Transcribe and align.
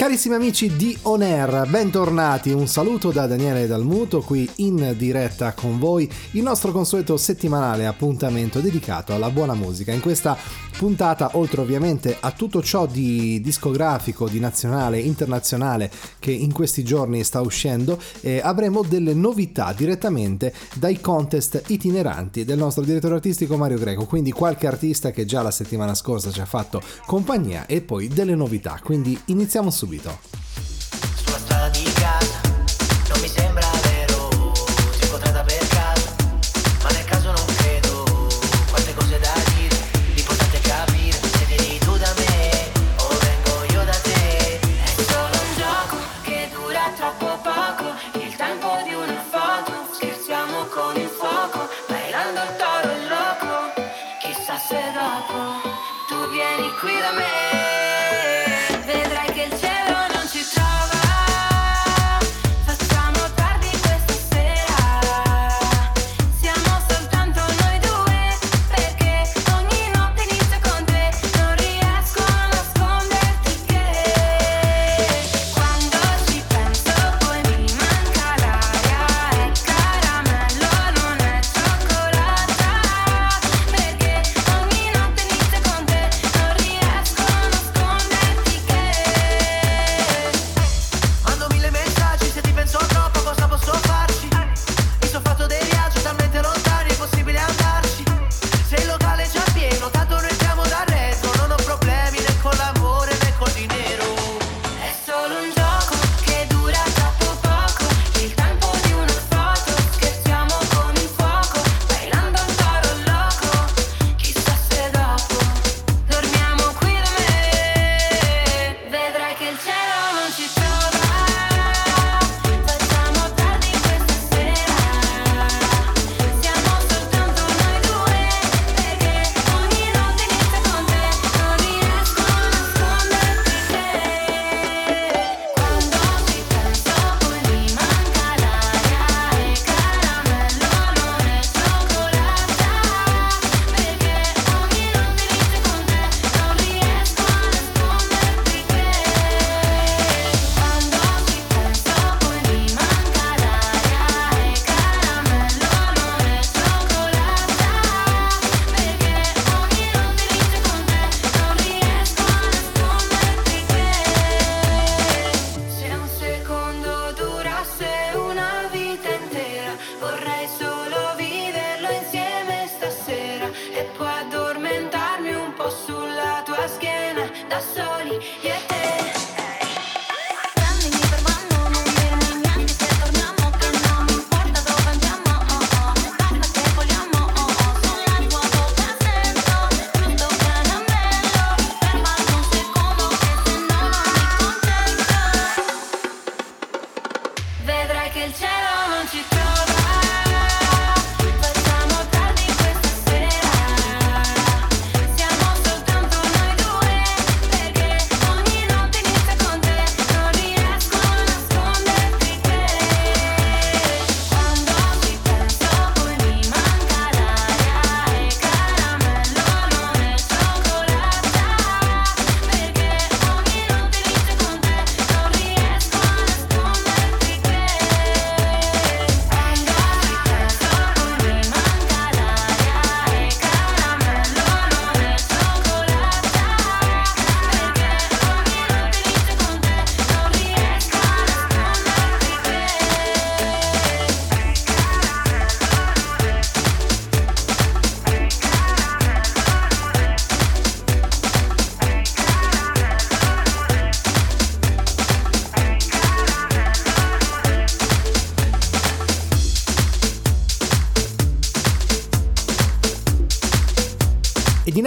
Carissimi 0.00 0.34
amici 0.34 0.76
di 0.76 0.96
On 1.02 1.20
Air, 1.20 1.68
bentornati, 1.68 2.52
un 2.52 2.66
saluto 2.66 3.10
da 3.10 3.26
Daniele 3.26 3.66
Dalmuto 3.66 4.22
qui 4.22 4.48
in 4.56 4.94
diretta 4.96 5.52
con 5.52 5.78
voi, 5.78 6.10
il 6.30 6.42
nostro 6.42 6.72
consueto 6.72 7.18
settimanale 7.18 7.84
appuntamento 7.84 8.60
dedicato 8.60 9.12
alla 9.12 9.28
buona 9.28 9.52
musica. 9.52 9.92
In 9.92 10.00
questa 10.00 10.38
puntata, 10.78 11.32
oltre 11.34 11.60
ovviamente 11.60 12.16
a 12.18 12.30
tutto 12.30 12.62
ciò 12.62 12.86
di 12.86 13.42
discografico, 13.42 14.26
di 14.26 14.40
nazionale, 14.40 14.98
internazionale 14.98 15.90
che 16.18 16.30
in 16.30 16.54
questi 16.54 16.82
giorni 16.82 17.22
sta 17.22 17.42
uscendo, 17.42 18.00
eh, 18.22 18.40
avremo 18.42 18.82
delle 18.82 19.12
novità 19.12 19.74
direttamente 19.76 20.54
dai 20.76 20.98
contest 20.98 21.64
itineranti 21.66 22.46
del 22.46 22.56
nostro 22.56 22.84
direttore 22.84 23.16
artistico 23.16 23.58
Mario 23.58 23.76
Greco, 23.76 24.06
quindi 24.06 24.32
qualche 24.32 24.66
artista 24.66 25.10
che 25.10 25.26
già 25.26 25.42
la 25.42 25.50
settimana 25.50 25.94
scorsa 25.94 26.30
ci 26.30 26.40
ha 26.40 26.46
fatto 26.46 26.80
compagnia 27.04 27.66
e 27.66 27.82
poi 27.82 28.08
delle 28.08 28.34
novità, 28.34 28.80
quindi 28.82 29.20
iniziamo 29.26 29.70
subito. 29.70 29.89
subiter. 29.90 30.49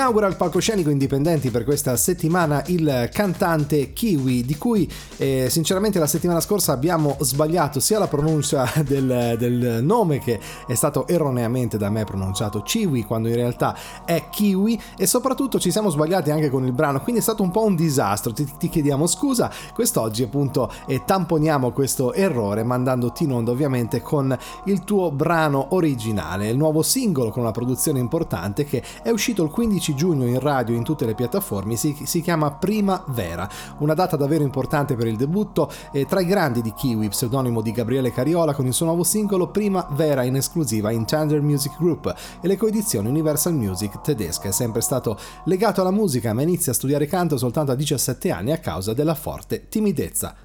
Inaugura 0.03 0.27
il 0.27 0.35
palcoscenico 0.35 0.89
indipendenti 0.89 1.49
per 1.49 1.63
questa 1.63 1.95
settimana 1.95 2.61
il 2.67 3.09
cantante 3.13 3.93
Kiwi, 3.93 4.43
di 4.43 4.57
cui 4.57 4.91
eh, 5.15 5.47
sinceramente 5.49 5.97
la 5.97 6.07
settimana 6.07 6.41
scorsa 6.41 6.73
abbiamo 6.73 7.15
sbagliato 7.21 7.79
sia 7.79 7.99
la 7.99 8.09
pronuncia 8.09 8.69
del, 8.83 9.35
del, 9.37 9.79
nome 9.81 10.19
che 10.19 10.41
è 10.67 10.73
stato 10.73 11.07
erroneamente 11.07 11.77
da 11.77 11.89
me 11.89 12.03
pronunciato 12.03 12.61
Kiwi 12.63 13.05
quando 13.05 13.29
in 13.29 13.35
realtà 13.35 13.77
è 14.05 14.29
Kiwi 14.29 14.79
e 14.97 15.05
soprattutto 15.05 15.59
ci 15.59 15.71
siamo 15.71 15.89
sbagliati 15.89 16.31
anche 16.31 16.49
con 16.49 16.65
il 16.65 16.71
brano, 16.71 17.01
quindi 17.01 17.19
è 17.19 17.23
stato 17.23 17.43
un 17.43 17.51
po' 17.51 17.63
un 17.63 17.75
disastro, 17.75 18.33
ti, 18.33 18.49
ti 18.57 18.69
chiediamo 18.69 19.05
scusa, 19.07 19.51
quest'oggi 19.73 20.23
appunto 20.23 20.71
eh, 20.87 21.03
tamponiamo 21.05 21.71
questo 21.71 22.13
errore 22.13 22.63
mandandoti 22.63 23.23
in 23.23 23.33
onda 23.33 23.51
ovviamente 23.51 24.01
con 24.01 24.37
il 24.65 24.83
tuo 24.83 25.11
brano 25.11 25.67
originale, 25.69 26.49
il 26.49 26.57
nuovo 26.57 26.81
singolo 26.81 27.31
con 27.31 27.41
una 27.41 27.51
produzione 27.51 27.99
importante 27.99 28.65
che 28.65 28.83
è 29.01 29.09
uscito 29.09 29.43
il 29.43 29.49
15 29.49 29.71
15 29.83 29.95
giugno 29.95 30.25
in 30.25 30.39
radio 30.39 30.75
in 30.75 30.83
tutte 30.83 31.05
le 31.05 31.15
piattaforme 31.15 31.75
si, 31.75 31.95
si 32.03 32.21
chiama 32.21 32.51
Primavera, 32.51 33.49
una 33.79 33.93
data 33.93 34.15
davvero 34.15 34.43
importante 34.43 34.95
per 34.95 35.07
il 35.07 35.17
debutto 35.17 35.71
eh, 35.91 36.05
tra 36.05 36.21
i 36.21 36.25
grandi 36.25 36.61
di 36.61 36.73
Kiwi, 36.73 37.09
pseudonimo 37.09 37.61
di 37.61 37.71
Gabriele 37.71 38.11
Cariola 38.11 38.53
con 38.53 38.65
il 38.65 38.73
suo 38.73 38.85
nuovo 38.85 39.03
singolo 39.03 39.47
Primavera 39.47 40.23
in 40.23 40.35
esclusiva 40.35 40.91
in 40.91 41.05
Thunder 41.05 41.41
Music 41.41 41.77
Group 41.77 42.13
e 42.41 42.47
le 42.47 42.55
coedizioni 42.55 43.07
Universal 43.09 43.53
Music 43.53 43.92
tedesca. 44.01 44.49
È 44.49 44.51
sempre 44.51 44.81
stato 44.81 45.17
legato 45.45 45.81
alla 45.81 45.91
musica 45.91 46.33
ma 46.33 46.41
inizia 46.41 46.71
a 46.71 46.75
studiare 46.75 47.05
canto 47.05 47.37
soltanto 47.37 47.71
a 47.71 47.75
17 47.75 48.31
anni 48.31 48.51
a 48.51 48.57
causa 48.57 48.93
della 48.93 49.15
forte 49.15 49.67
timidezza. 49.67 50.35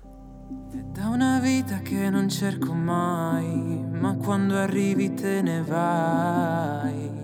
È 0.71 0.77
da 0.77 1.09
una 1.09 1.41
vita 1.41 1.81
che 1.81 2.11
non 2.11 2.29
cerco 2.29 2.75
mai, 2.75 3.87
ma 3.91 4.17
quando 4.17 4.56
arrivi 4.56 5.15
te 5.15 5.41
ne 5.41 5.62
vai 5.62 7.19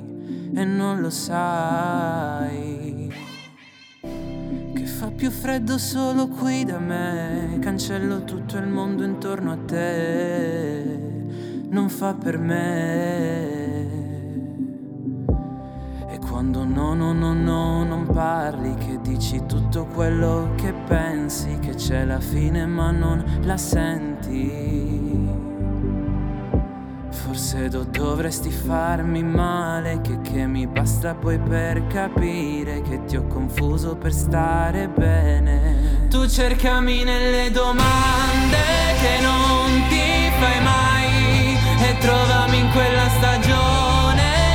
e 0.55 0.65
non 0.65 1.00
lo 1.00 1.11
sai. 1.11 3.12
Che 4.00 4.87
fa 4.87 5.11
più 5.11 5.31
freddo 5.31 5.79
solo 5.79 6.29
qui 6.29 6.65
da 6.65 6.79
me, 6.79 7.59
cancello 7.61 8.25
tutto 8.25 8.56
il 8.56 8.67
mondo 8.67 9.05
intorno 9.05 9.53
a 9.53 9.59
te, 9.59 11.00
non 11.69 11.88
fa 11.88 12.15
per 12.15 12.38
me. 12.38 13.84
Quando 16.35 16.65
no, 16.65 16.95
no, 16.95 17.13
no, 17.13 17.33
no, 17.33 17.85
non 17.85 18.09
parli, 18.13 18.75
che 18.75 18.99
dici 19.01 19.47
tutto 19.47 19.87
quello 19.87 20.51
che 20.57 20.73
pensi, 20.73 21.61
che 21.61 21.77
c'è 21.77 22.05
la 22.05 22.19
fine 22.19 22.67
ma 22.67 22.91
non 22.91 23.25
la 23.43 23.57
senti. 23.57 25.31
Forse 27.11 27.69
do, 27.69 27.85
dovresti 27.85 28.51
farmi 28.51 29.23
male, 29.23 30.01
che, 30.01 30.21
che 30.23 30.45
mi 30.49 30.67
basta 30.67 31.15
poi 31.15 31.39
per 31.39 31.87
capire 31.87 32.83
che 32.83 33.05
ti 33.05 33.15
ho 33.15 33.29
confuso 33.29 33.95
per 33.95 34.13
stare 34.13 34.89
bene. 34.89 36.09
Tu 36.11 36.27
cercami 36.27 37.05
nelle 37.05 37.53
domande 37.53 38.57
che 39.01 39.23
non 39.23 39.71
ti 39.89 40.33
fai 40.41 40.61
mai 40.65 41.55
e 41.91 41.97
trovami 41.99 42.59
in 42.59 42.71
quella 42.73 43.09
stagione 43.19 44.04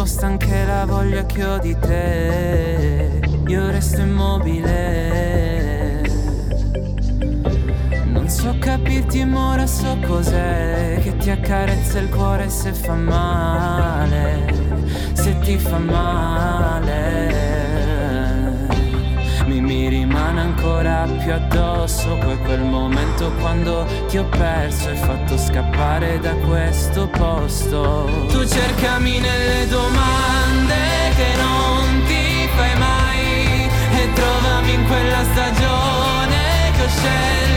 sposta 0.00 0.24
anche 0.24 0.64
la 0.64 0.86
voglia 0.86 1.26
che 1.26 1.44
ho 1.44 1.58
di 1.58 1.76
te. 1.78 3.20
Io 3.48 3.70
resto 3.70 4.00
immobile. 4.00 6.00
Non 8.06 8.26
so 8.26 8.56
capirti 8.58 9.22
ma 9.26 9.50
ora 9.50 9.66
so 9.66 9.98
cos'è 10.06 11.00
che 11.02 11.18
ti 11.18 11.28
accarezza 11.28 11.98
il 11.98 12.08
cuore 12.08 12.48
se 12.48 12.72
fa 12.72 12.94
male, 12.94 14.54
se 15.12 15.38
ti 15.40 15.58
fa 15.58 15.76
male 15.76 17.29
rimane 20.10 20.40
ancora 20.40 21.06
più 21.22 21.32
addosso 21.32 22.16
Poi 22.18 22.36
quel 22.38 22.62
momento 22.62 23.30
quando 23.40 23.86
ti 24.08 24.18
ho 24.18 24.24
perso 24.24 24.90
e 24.90 24.96
fatto 24.96 25.38
scappare 25.38 26.18
da 26.18 26.34
questo 26.34 27.06
posto. 27.08 28.08
Tu 28.28 28.44
cercami 28.44 29.20
nelle 29.20 29.68
domande 29.68 30.74
che 31.14 31.36
non 31.36 32.02
ti 32.06 32.48
fai 32.56 32.78
mai 32.78 33.68
E 34.00 34.12
trovami 34.12 34.72
in 34.72 34.86
quella 34.86 35.22
stagione 35.22 36.72
che 36.76 36.82
ho 36.82 36.88
scelto 36.88 37.49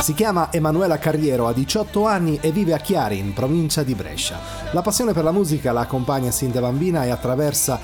Si 0.00 0.14
chiama 0.14 0.50
Emanuela 0.50 0.98
Carriero, 0.98 1.46
ha 1.46 1.52
18 1.52 2.06
anni 2.06 2.38
e 2.40 2.50
vive 2.52 2.72
a 2.72 2.78
Chiari, 2.78 3.18
in 3.18 3.34
provincia 3.34 3.82
di 3.82 3.94
Brescia. 3.94 4.38
La 4.72 4.80
passione 4.80 5.12
per 5.12 5.24
la 5.24 5.30
musica 5.30 5.72
la 5.72 5.82
accompagna 5.82 6.30
sin 6.30 6.50
da 6.50 6.60
bambina 6.60 7.04
e 7.04 7.10
attraverso 7.10 7.78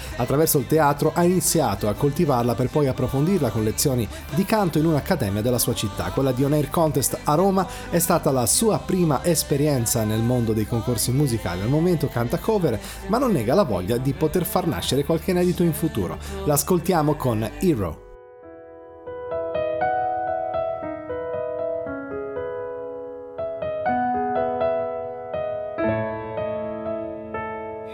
il 0.59 0.67
teatro 0.67 1.13
ha 1.15 1.23
iniziato 1.25 1.89
a 1.89 1.93
coltivarla 1.93 2.55
per 2.55 2.71
poi 2.71 2.89
approfondirla 2.89 3.51
con 3.51 3.63
lezioni 3.63 4.09
di 4.35 4.45
canto 4.47 4.79
in 4.79 4.87
un'accademia 4.87 5.43
della 5.43 5.59
sua 5.59 5.75
città. 5.75 6.11
Quella 6.11 6.33
di 6.33 6.43
On 6.43 6.67
Contest 6.71 7.19
a 7.23 7.35
Roma 7.35 7.67
è 7.91 7.99
stata 7.99 8.31
la 8.31 8.47
sua 8.47 8.79
prima 8.79 9.23
esperienza 9.23 10.03
nel 10.05 10.23
mondo 10.23 10.55
dei 10.55 10.67
concorsi 10.67 11.13
musicali. 11.13 11.61
Al 11.61 11.69
momento 11.69 12.09
canta 12.09 12.39
cover, 12.39 12.81
ma 13.09 13.19
non 13.19 13.33
nega 13.33 13.55
la 13.55 13.65
voglia 13.65 13.99
di 13.99 14.15
poter 14.15 14.47
far 14.47 14.67
nascere 14.67 15.05
qualche 15.05 15.33
inedito 15.33 15.63
in 15.63 15.75
futuro. 15.75 16.17
L'ascoltiamo 16.47 17.15
con 17.15 17.49
Hero. 17.61 18.06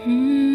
So 0.05 0.52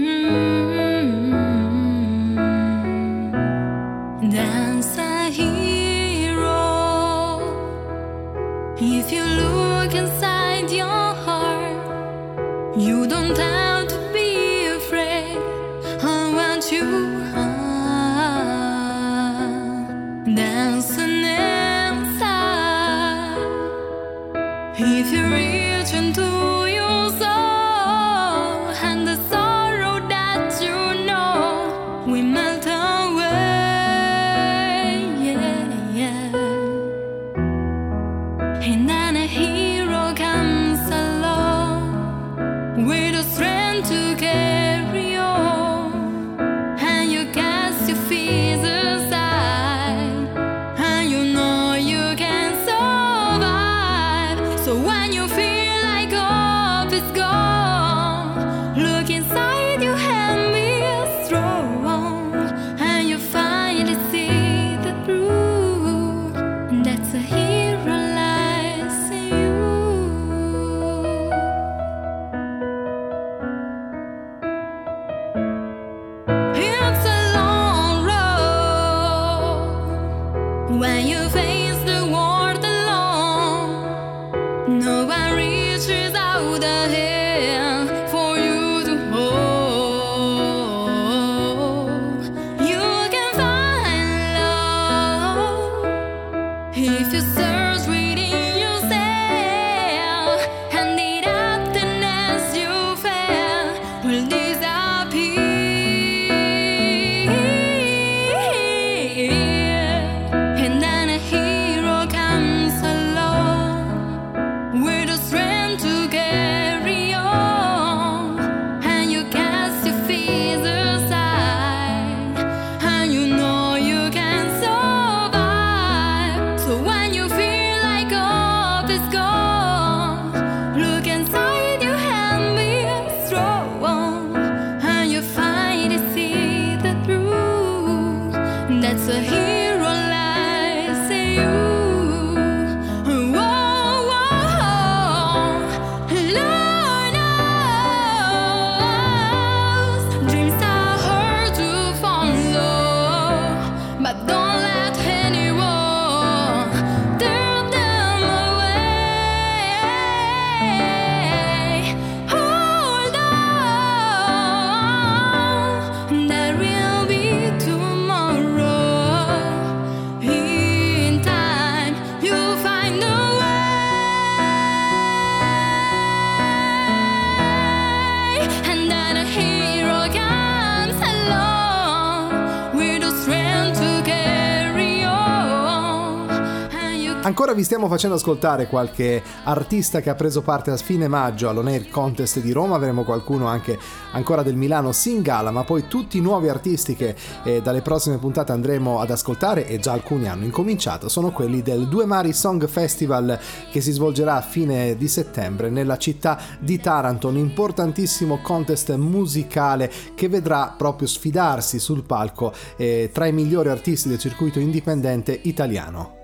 vi 187.58 187.64
stiamo 187.64 187.88
facendo 187.88 188.14
ascoltare 188.14 188.68
qualche 188.68 189.20
artista 189.42 190.00
che 190.00 190.10
ha 190.10 190.14
preso 190.14 190.42
parte 190.42 190.70
a 190.70 190.76
fine 190.76 191.08
maggio 191.08 191.48
all'On 191.48 191.66
Air 191.66 191.90
Contest 191.90 192.38
di 192.38 192.52
Roma, 192.52 192.76
avremo 192.76 193.02
qualcuno 193.02 193.48
anche 193.48 193.76
ancora 194.12 194.44
del 194.44 194.54
Milano 194.54 194.92
Singala, 194.92 195.50
ma 195.50 195.64
poi 195.64 195.88
tutti 195.88 196.18
i 196.18 196.20
nuovi 196.20 196.48
artisti 196.48 196.94
che 196.94 197.16
eh, 197.42 197.60
dalle 197.60 197.82
prossime 197.82 198.18
puntate 198.18 198.52
andremo 198.52 199.00
ad 199.00 199.10
ascoltare 199.10 199.66
e 199.66 199.80
già 199.80 199.90
alcuni 199.90 200.28
hanno 200.28 200.44
incominciato, 200.44 201.08
sono 201.08 201.32
quelli 201.32 201.60
del 201.60 201.88
Due 201.88 202.04
Mari 202.04 202.32
Song 202.32 202.64
Festival 202.68 203.36
che 203.72 203.80
si 203.80 203.90
svolgerà 203.90 204.36
a 204.36 204.40
fine 204.40 204.96
di 204.96 205.08
settembre 205.08 205.68
nella 205.68 205.98
città 205.98 206.38
di 206.60 206.78
Taranto, 206.78 207.26
un 207.26 207.38
importantissimo 207.38 208.38
contest 208.40 208.94
musicale 208.94 209.90
che 210.14 210.28
vedrà 210.28 210.72
proprio 210.78 211.08
sfidarsi 211.08 211.80
sul 211.80 212.04
palco 212.04 212.52
eh, 212.76 213.10
tra 213.12 213.26
i 213.26 213.32
migliori 213.32 213.68
artisti 213.68 214.08
del 214.08 214.20
circuito 214.20 214.60
indipendente 214.60 215.36
italiano. 215.42 216.17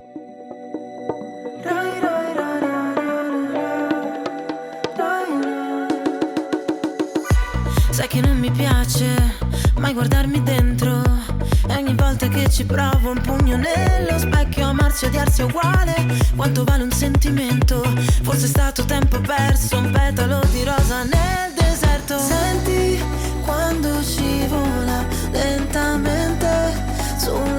Sai 8.05 8.21
che 8.21 8.29
non 8.29 8.39
mi 8.39 8.51
piace 8.51 9.07
mai 9.79 9.95
guardarmi 9.95 10.43
dentro. 10.43 11.01
E 11.67 11.75
ogni 11.75 11.95
volta 11.95 12.29
che 12.29 12.51
ci 12.51 12.67
provo 12.67 13.13
un 13.13 13.21
pugno 13.23 13.57
nello 13.57 14.19
specchio 14.19 14.67
Amarsi 14.67 15.07
e 15.07 15.09
odiarsi 15.09 15.41
è 15.41 15.45
uguale. 15.45 15.95
Quanto 16.37 16.65
vale 16.65 16.83
un 16.83 16.91
sentimento? 16.91 17.83
Forse 18.23 18.45
è 18.45 18.49
stato 18.49 18.85
tempo 18.85 19.19
perso 19.21 19.79
Un 19.79 19.91
petalo 19.91 20.43
di 20.53 20.65
rosa 20.65 21.05
nel 21.05 21.55
deserto. 21.57 22.19
Senti 22.19 23.03
quando 23.43 24.03
scivola 24.03 25.07
lentamente 25.31 26.85
Sulla 27.17 27.54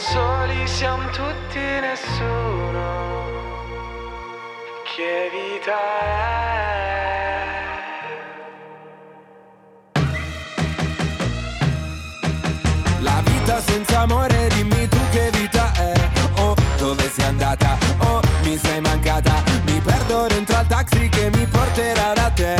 soli 0.00 0.66
siamo 0.66 1.04
tutti 1.10 1.58
nessuno. 1.58 3.28
Che 4.94 5.30
vita 5.30 5.76
è? 5.76 6.38
La 13.00 13.20
vita 13.24 13.60
senza 13.60 14.00
amore, 14.00 14.48
dimmi 14.48 14.88
tu 14.88 14.98
che 15.10 15.30
vita 15.32 15.70
è. 15.74 15.92
Oh, 16.36 16.54
dove 16.78 17.08
sei 17.10 17.26
andata? 17.26 17.76
Oh, 17.98 18.20
mi 18.42 18.56
sei 18.56 18.80
mancata. 18.80 19.42
Mi 19.66 19.80
perdo 19.80 20.26
dentro 20.28 20.56
al 20.56 20.66
taxi 20.66 21.08
che 21.10 21.30
mi 21.34 21.46
porterà 21.46 22.14
da 22.14 22.30
te. 22.30 22.59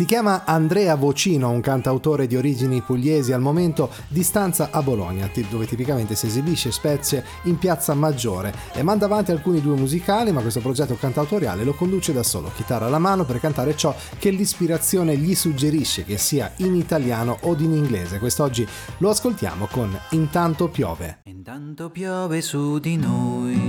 Si 0.00 0.06
chiama 0.06 0.46
Andrea 0.46 0.94
Vocino, 0.94 1.50
un 1.50 1.60
cantautore 1.60 2.26
di 2.26 2.34
origini 2.34 2.80
pugliesi 2.80 3.34
al 3.34 3.42
momento 3.42 3.90
di 4.08 4.22
stanza 4.22 4.70
a 4.70 4.80
Bologna, 4.82 5.30
dove 5.50 5.66
tipicamente 5.66 6.14
si 6.14 6.24
esibisce 6.24 6.72
spezie 6.72 7.22
in 7.42 7.58
piazza 7.58 7.92
Maggiore 7.92 8.54
e 8.72 8.82
manda 8.82 9.04
avanti 9.04 9.30
alcuni 9.30 9.60
due 9.60 9.76
musicali, 9.76 10.32
ma 10.32 10.40
questo 10.40 10.60
progetto 10.60 10.94
cantautoriale 10.94 11.64
lo 11.64 11.74
conduce 11.74 12.14
da 12.14 12.22
solo, 12.22 12.50
chitarra 12.56 12.86
alla 12.86 12.98
mano 12.98 13.26
per 13.26 13.40
cantare 13.40 13.76
ciò 13.76 13.94
che 14.18 14.30
l'ispirazione 14.30 15.18
gli 15.18 15.34
suggerisce, 15.34 16.06
che 16.06 16.16
sia 16.16 16.50
in 16.56 16.76
italiano 16.76 17.36
o 17.42 17.54
in 17.58 17.74
inglese. 17.74 18.18
Quest'oggi 18.18 18.66
lo 19.00 19.10
ascoltiamo 19.10 19.66
con 19.66 19.94
Intanto 20.12 20.68
piove. 20.68 21.18
Intanto 21.24 21.90
piove 21.90 22.40
su 22.40 22.78
di 22.78 22.96
noi, 22.96 23.60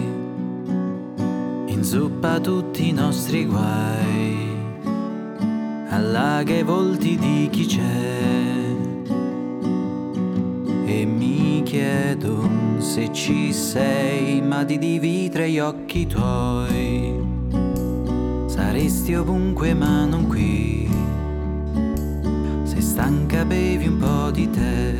inzuppa 1.66 2.40
tutti 2.40 2.88
i 2.88 2.94
nostri 2.94 3.44
guai, 3.46 4.31
allaga 5.92 6.54
i 6.54 6.64
volti 6.64 7.18
di 7.18 7.50
chi 7.52 7.66
c'è. 7.66 8.60
E 10.86 11.06
mi 11.06 11.62
chiedo 11.64 12.50
se 12.78 13.12
ci 13.12 13.52
sei, 13.52 14.42
ma 14.42 14.64
di 14.64 14.78
dividere 14.78 15.50
gli 15.50 15.60
occhi 15.60 16.08
tuoi. 16.08 17.20
Saresti 18.46 19.16
ovunque 19.16 19.74
ma 19.74 20.06
non 20.06 20.28
qui. 20.28 20.90
Se 22.64 22.80
stanca 22.80 23.44
bevi 23.44 23.88
un 23.88 23.98
po' 23.98 24.32
di 24.32 24.50
te. 24.50 24.94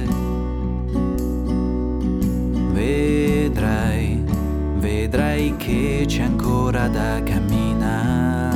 Vedrai, 2.74 4.24
vedrai 4.78 5.56
che 5.56 6.04
c'è 6.06 6.24
ancora 6.24 6.88
da 6.88 7.22
camminare. 7.24 8.51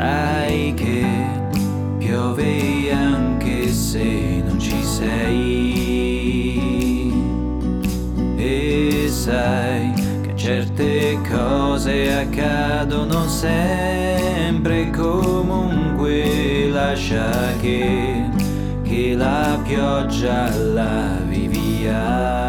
Sai 0.00 0.72
che 0.72 1.04
piove 1.98 2.90
anche 2.90 3.68
se 3.68 4.42
non 4.46 4.58
ci 4.58 4.82
sei. 4.82 5.12
E 8.34 9.08
sai 9.10 9.92
che 10.22 10.32
certe 10.36 11.18
cose 11.28 12.14
accadono 12.14 13.28
sempre 13.28 14.88
comunque 14.88 16.70
lascia 16.70 17.30
che, 17.60 18.24
che 18.82 19.14
la 19.14 19.60
pioggia 19.62 20.48
lavi 20.56 21.46
via 21.46 22.39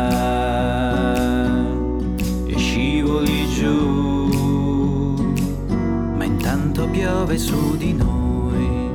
piove 7.32 7.38
su 7.38 7.78
di 7.78 7.94
noi, 7.94 8.90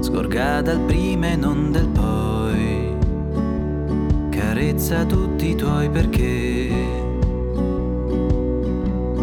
scorga 0.00 0.60
dal 0.62 0.78
prima 0.80 1.28
e 1.28 1.36
non 1.36 1.72
del 1.72 1.88
poi, 1.88 2.94
carezza 4.28 5.04
tutti 5.04 5.50
i 5.50 5.56
tuoi 5.56 5.88
perché, 5.90 6.70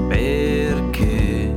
perché, 0.09 1.55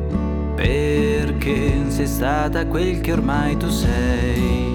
perché 0.54 1.84
sei 1.88 2.06
stata 2.06 2.66
quel 2.66 3.00
che 3.00 3.12
ormai 3.12 3.56
tu 3.56 3.68
sei, 3.68 4.74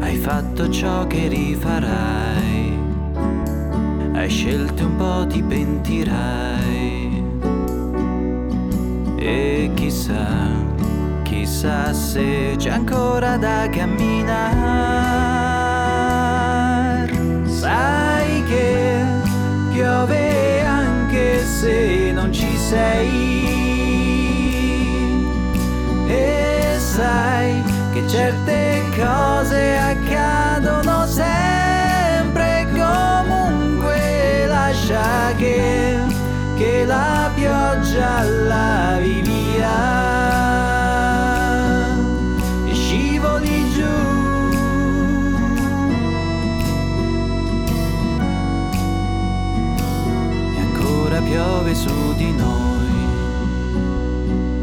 hai 0.00 0.16
fatto 0.16 0.68
ciò 0.70 1.06
che 1.08 1.26
rifarai, 1.28 2.78
hai 4.12 4.28
scelto 4.28 4.86
un 4.86 4.96
po' 4.96 5.26
ti 5.26 5.42
pentirai. 5.42 6.63
E 9.26 9.70
chissà, 9.72 10.26
chissà 11.22 11.94
se 11.94 12.56
c'è 12.58 12.68
ancora 12.68 13.38
da 13.38 13.66
camminare. 13.70 14.28
Sai 17.46 18.44
che 18.44 19.02
piove 19.72 20.60
anche 20.60 21.42
se 21.42 22.12
non 22.12 22.30
ci 22.34 22.54
sei. 22.68 23.46
E 26.06 26.76
sai 26.78 27.62
che 27.94 28.06
certe 28.06 28.82
cose 28.94 29.78
accadono 29.78 31.06
sempre 31.06 32.66
comunque 32.72 34.44
lascia 34.48 35.32
che, 35.38 35.93
che 36.56 36.84
la 36.84 37.30
pioggia 37.34 38.22
lavi 38.22 39.22
via 39.22 40.02
e 42.66 42.74
scivoli 42.74 43.70
giù. 43.70 43.82
E 50.54 50.58
ancora 50.60 51.20
piove 51.20 51.74
su 51.74 52.14
di 52.16 52.32
noi, 52.32 53.08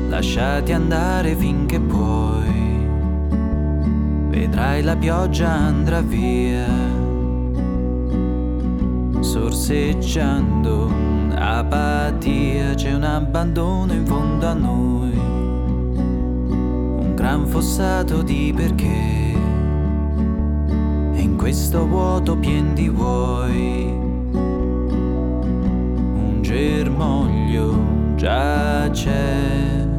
lasciati 0.07 0.71
andare 0.71 1.35
finché 1.35 1.79
puoi. 1.79 2.39
Vedrai 4.29 4.81
la 4.81 4.95
pioggia 4.95 5.49
andrà 5.49 5.99
via, 6.01 6.65
sorseggiando 9.19 11.00
apatia, 11.41 12.75
c'è 12.75 12.93
un 12.93 13.03
abbandono 13.03 13.91
in 13.93 14.05
fondo 14.05 14.45
a 14.47 14.53
noi, 14.53 15.11
un 16.99 17.13
gran 17.15 17.47
fossato 17.47 18.21
di 18.21 18.53
perché, 18.55 19.33
e 21.13 21.19
in 21.19 21.35
questo 21.37 21.87
vuoto 21.87 22.37
pien 22.37 22.75
di 22.75 22.89
vuoi, 22.89 23.85
un 26.13 26.37
germoglio 26.41 28.13
già 28.15 28.87
c'è. 28.91 29.90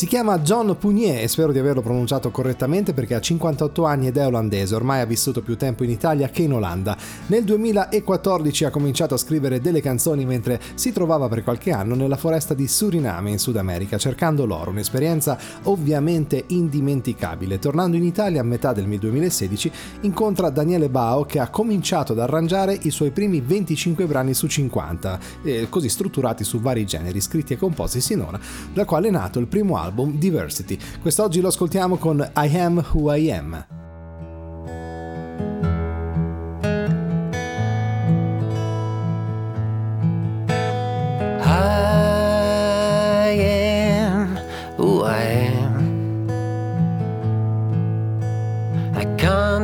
Si 0.00 0.06
chiama 0.06 0.38
John 0.38 0.78
Pugnier 0.78 1.22
e 1.22 1.28
spero 1.28 1.52
di 1.52 1.58
averlo 1.58 1.82
pronunciato 1.82 2.30
correttamente 2.30 2.94
perché 2.94 3.14
ha 3.14 3.20
58 3.20 3.84
anni 3.84 4.06
ed 4.06 4.16
è 4.16 4.26
olandese, 4.26 4.74
ormai 4.74 5.02
ha 5.02 5.04
vissuto 5.04 5.42
più 5.42 5.58
tempo 5.58 5.84
in 5.84 5.90
Italia 5.90 6.30
che 6.30 6.40
in 6.40 6.54
Olanda. 6.54 6.96
Nel 7.26 7.44
2014 7.44 8.64
ha 8.64 8.70
cominciato 8.70 9.12
a 9.12 9.18
scrivere 9.18 9.60
delle 9.60 9.82
canzoni 9.82 10.24
mentre 10.24 10.58
si 10.72 10.90
trovava 10.92 11.28
per 11.28 11.44
qualche 11.44 11.70
anno 11.70 11.94
nella 11.94 12.16
foresta 12.16 12.54
di 12.54 12.66
Suriname 12.66 13.28
in 13.28 13.38
Sud 13.38 13.58
America 13.58 13.98
cercando 13.98 14.46
l'oro, 14.46 14.70
un'esperienza 14.70 15.36
ovviamente 15.64 16.44
indimenticabile. 16.46 17.58
Tornando 17.58 17.98
in 17.98 18.04
Italia 18.04 18.40
a 18.40 18.44
metà 18.44 18.72
del 18.72 18.86
2016 18.86 19.70
incontra 20.00 20.48
Daniele 20.48 20.88
Bao 20.88 21.26
che 21.26 21.40
ha 21.40 21.50
cominciato 21.50 22.12
ad 22.12 22.20
arrangiare 22.20 22.72
i 22.84 22.90
suoi 22.90 23.10
primi 23.10 23.42
25 23.42 24.06
brani 24.06 24.32
su 24.32 24.46
50, 24.46 25.18
eh, 25.42 25.66
così 25.68 25.90
strutturati 25.90 26.42
su 26.42 26.58
vari 26.58 26.86
generi, 26.86 27.20
scritti 27.20 27.52
e 27.52 27.58
composti 27.58 28.00
sinora, 28.00 28.40
dal 28.72 28.86
quale 28.86 29.08
è 29.08 29.10
nato 29.10 29.38
il 29.38 29.46
primo 29.46 29.76
album 29.76 29.88
album 29.90 30.18
Diversity. 30.18 30.78
Quest'oggi 31.02 31.40
lo 31.40 31.48
ascoltiamo 31.48 31.96
con 31.96 32.18
I 32.36 32.56
Am 32.56 32.84
Who 32.92 33.14
I 33.14 33.30
Am. 33.30 33.66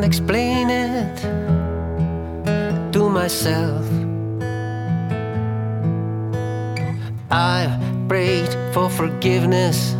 Explain 0.03 0.71
it 0.71 1.21
to 2.93 3.09
myself. 3.09 3.85
I've 7.29 7.77
prayed 8.09 8.49
for 8.73 8.89
forgiveness 8.89 9.96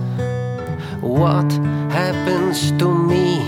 what 1.07 1.51
happens 1.91 2.73
to 2.73 2.93
me 2.93 3.39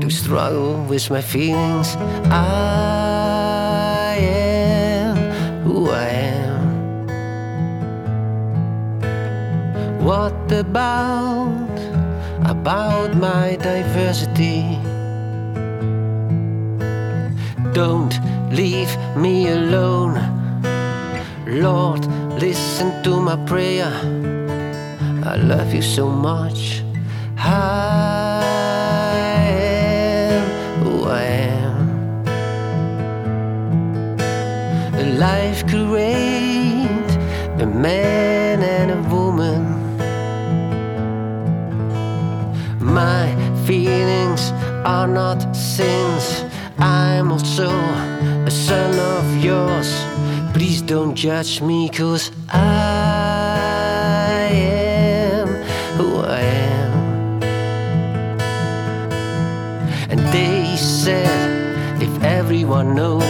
to 0.00 0.10
struggle 0.10 0.82
with 0.84 1.10
my 1.10 1.20
feelings. 1.20 1.96
I 2.30 4.16
am 4.20 5.16
who 5.62 5.90
I 5.90 6.08
am. 6.08 6.64
What 10.04 10.52
about 10.52 11.78
about 12.44 13.16
my 13.16 13.56
diversity? 13.56 14.78
Don't 17.72 18.14
leave 18.52 18.96
me 19.16 19.48
alone. 19.48 20.18
Lord, 21.46 22.04
listen 22.40 23.02
to 23.04 23.20
my 23.20 23.36
prayer. 23.46 24.33
I 25.34 25.36
love 25.36 25.74
you 25.74 25.82
so 25.82 26.08
much. 26.08 26.84
I 27.36 28.40
am 29.48 30.44
who 30.84 31.02
I 31.06 31.24
am. 31.24 31.88
A 34.94 35.04
life 35.18 35.66
create 35.66 37.10
a 37.60 37.66
man 37.66 38.62
and 38.62 38.92
a 38.92 39.02
woman. 39.12 39.62
My 42.78 43.26
feelings 43.66 44.52
are 44.84 45.08
not 45.08 45.40
sins. 45.56 46.44
I'm 46.78 47.32
also 47.32 47.70
a 48.46 48.50
son 48.52 49.00
of 49.18 49.44
yours. 49.44 49.90
Please 50.54 50.80
don't 50.80 51.16
judge 51.16 51.60
me, 51.60 51.88
cause 51.88 52.30
I 52.50 53.03
knows, 62.94 63.22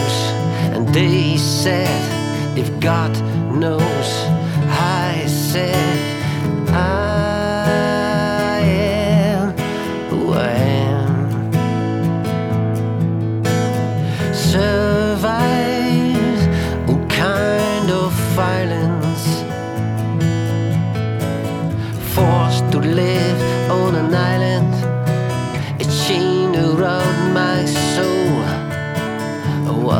and 0.73 0.87
they 0.89 1.37
said, 1.37 2.57
if 2.57 2.79
God 2.79 3.11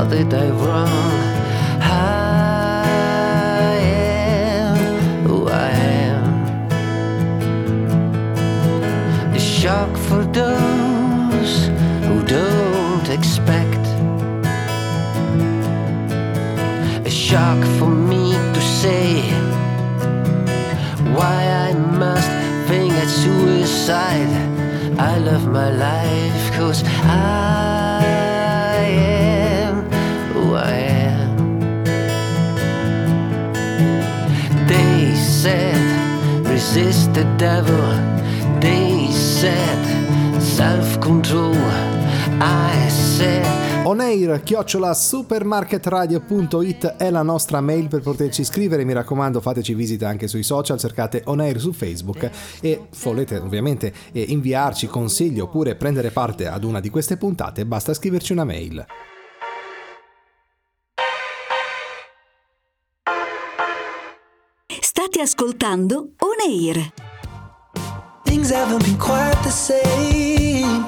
What 0.06 0.14
did 0.14 0.34
I 0.36 0.50
wrong? 0.50 1.20
I 1.82 2.86
am 3.82 4.78
who 5.26 5.48
I 5.48 5.70
am. 6.12 6.26
A 9.34 9.40
shock 9.40 9.98
for 9.98 10.24
those 10.26 11.54
who 12.06 12.24
don't 12.24 13.10
expect. 13.10 13.84
A 17.04 17.10
shock 17.10 17.66
for 17.80 17.90
me 17.90 18.34
to 18.54 18.62
say 18.62 19.24
why 21.18 21.48
I 21.68 21.74
must 21.74 22.30
think 22.68 22.94
at 22.94 23.10
suicide. 23.10 24.30
I 25.00 25.18
love 25.18 25.48
my 25.48 25.72
life 25.72 26.52
cause 26.54 26.84
I 26.84 27.55
the 37.16 37.26
devil. 37.38 37.80
They 38.60 39.10
said 39.10 40.42
self 40.42 41.00
control. 41.00 41.56
I 42.42 42.90
said 42.90 43.46
Oneir 43.86 44.44
chiocciola 44.44 44.94
supermarketradio.it 44.94 46.96
è 46.98 47.10
la 47.10 47.22
nostra 47.22 47.62
mail 47.62 47.88
per 47.88 48.02
poterci 48.02 48.44
scrivere. 48.44 48.84
Mi 48.84 48.92
raccomando, 48.92 49.40
fateci 49.40 49.74
visita 49.74 50.10
anche 50.10 50.28
sui 50.28 50.44
social, 50.44 50.78
cercate 50.78 51.22
Oneir 51.26 51.58
su 51.58 51.72
Facebook 51.72 52.30
e 52.60 52.88
volete 53.02 53.38
ovviamente 53.38 53.94
eh, 54.12 54.22
inviarci 54.22 54.88
consigli 54.88 55.40
oppure 55.40 55.76
prendere 55.76 56.12
parte 56.12 56.48
ad 56.48 56.66
una 56.66 56.82
di 56.82 56.90
queste 56.90 57.16
puntate, 57.16 57.66
basta 57.66 57.94
scriverci 57.94 58.34
una 58.34 58.44
mail. 58.44 58.86
State 64.82 65.22
ascoltando 65.22 66.10
Oneir. 66.18 67.05
things 68.36 68.50
haven't 68.50 68.84
been 68.84 68.98
quite 68.98 69.38
the 69.44 69.50
same. 69.50 70.86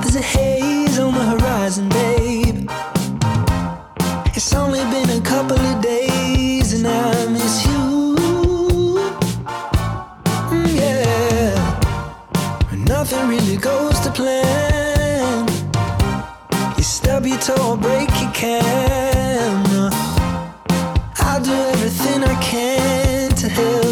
There's 0.00 0.16
a 0.16 0.26
haze 0.36 0.98
on 0.98 1.12
the 1.12 1.24
horizon, 1.32 1.88
babe. 1.90 2.70
It's 4.34 4.54
only 4.54 4.82
been 4.94 5.10
a 5.10 5.20
couple 5.20 5.58
of 5.58 5.82
days, 5.82 6.72
and 6.76 6.86
I 6.86 7.26
miss 7.26 7.66
you. 7.66 8.16
Mm, 10.52 10.70
yeah, 10.82 11.52
nothing 12.94 13.28
really 13.28 13.58
goes 13.58 14.00
to 14.00 14.10
plan. 14.10 15.46
You 16.78 16.84
stub 16.84 17.26
your 17.26 17.38
toe 17.38 17.72
or 17.72 17.76
break 17.76 18.08
your 18.22 18.32
camera. 18.32 19.90
I'll 21.26 21.42
do 21.42 21.52
everything 21.74 22.24
I 22.24 22.34
can 22.40 23.30
to 23.42 23.48
help. 23.50 23.83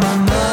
my 0.00 0.16
mind. 0.16 0.51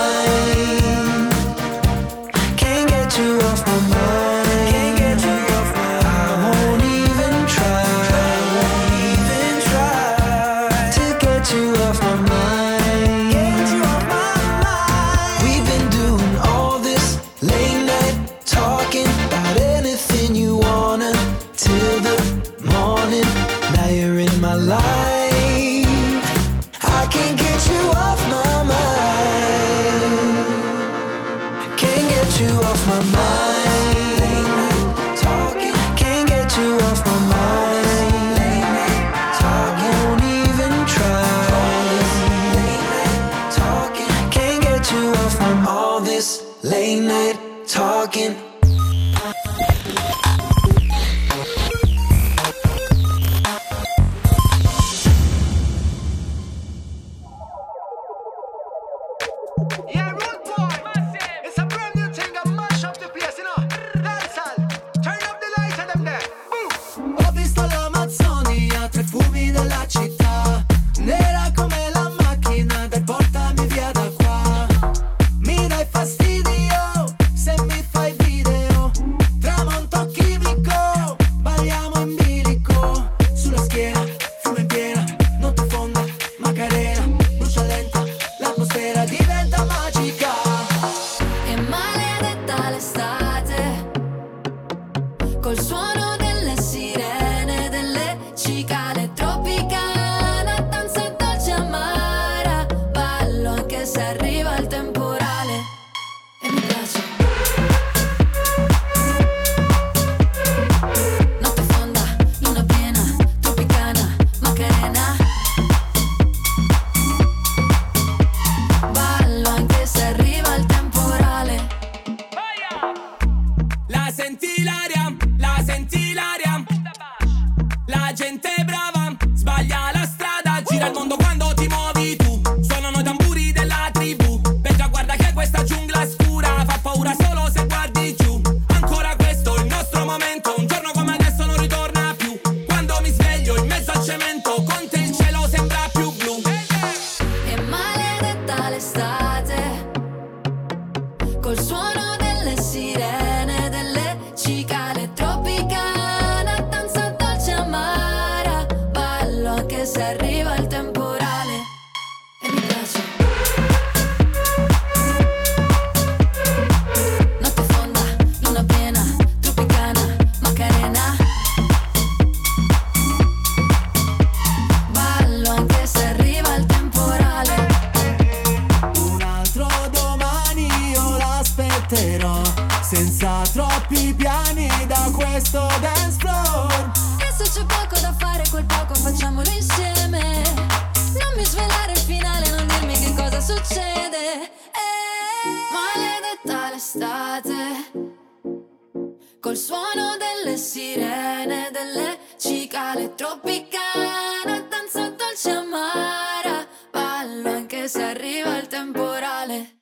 delle 200.19 200.57
sirene, 200.57 201.69
delle 201.71 202.19
cicale 202.37 203.15
tropicana, 203.15 204.59
danza 204.67 205.09
dolce 205.09 205.49
amara, 205.51 206.67
ballo 206.91 207.49
anche 207.49 207.87
se 207.87 208.03
arriva 208.03 208.57
il 208.57 208.67
temporale 208.67 209.79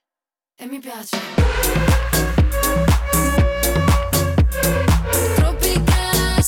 e 0.55 0.65
mi 0.67 0.79
piace. 0.79 1.17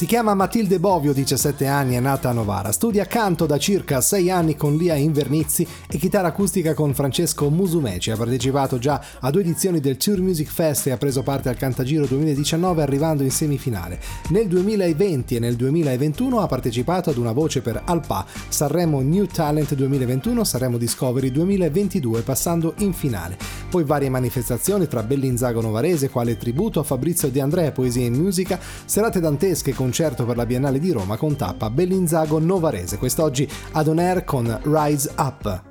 chiama 0.10 0.34
Matilde 0.34 0.80
Bovio, 0.80 1.14
17 1.14 1.68
anni, 1.68 1.94
è 1.94 2.00
nata 2.00 2.30
a 2.30 2.34
Novara. 2.34 2.72
Studia 2.72 3.06
canto 3.06 3.46
da 3.46 3.60
circa 3.60 4.02
6 4.02 4.32
anni 4.32 4.56
con 4.56 4.76
Lia 4.76 4.96
Invernizzi 4.96 5.68
e 5.88 6.00
chitarra 6.00 6.30
acustica 6.30 6.74
con 6.74 6.96
Francesco 6.96 7.48
Musumeci. 7.52 8.10
Ha 8.10 8.16
partecipato 8.16 8.80
già 8.80 9.00
a 9.20 9.30
due 9.30 9.42
edizioni 9.42 9.80
del 9.80 9.98
Tour 9.98 10.22
Music 10.22 10.50
Fest 10.50 10.88
e 10.88 10.92
ha 10.92 10.98
preso 10.98 11.22
parte 11.22 11.50
al 11.50 11.58
Cantagiro 11.58 12.08
2019 12.08 12.82
arrivando 12.82 13.22
in 13.22 13.30
semifinale. 13.30 14.00
Nel 14.30 14.48
2020 14.48 15.36
e 15.36 15.40
nel 15.40 15.56
2021 15.56 16.40
ha 16.40 16.48
partecipato 16.48 17.12
ad 17.12 17.18
una 17.18 17.32
voce 17.32 17.62
per 17.62 17.80
Alpa, 17.86 18.26
Sanremo 18.48 19.02
New 19.02 19.28
Talent 19.28 19.76
2021, 19.76 20.44
Sanremo 20.44 20.80
Discovery 20.80 21.30
2022 21.30 22.22
passando 22.22 22.74
in 22.78 22.94
finale. 22.94 23.38
Poi 23.70 23.84
varie 23.84 24.10
manifestazioni 24.10 24.88
tra 24.88 25.04
Bellinzago 25.04 25.62
Novarese 25.62 26.10
quale 26.10 26.36
tributo 26.36 26.80
a 26.80 26.84
Fabrizio 26.84 27.30
De 27.30 27.42
Andrea, 27.42 27.72
poesia 27.72 28.08
e 28.08 28.10
musica, 28.10 28.60
serate 28.86 29.20
dantesche 29.20 29.76
con 29.76 29.92
concerto 30.00 30.26
per 30.26 30.38
la 30.38 30.46
Biennale 30.46 30.80
di 30.80 30.94
Roma 30.94 31.18
con 31.18 31.36
tappa 31.36 31.70
Bellinzago 31.70 32.40
Novarese. 32.40 32.98
Quest'oggi 32.98 33.46
ad 33.74 33.86
On 33.90 34.00
Air 34.00 34.24
con 34.24 34.62
Rise 34.64 35.14
Up. 35.18 35.62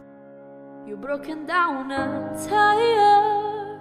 You 0.84 0.98
broken 0.98 1.46
down 1.46 1.90
and 1.90 2.36
tired. 2.46 3.80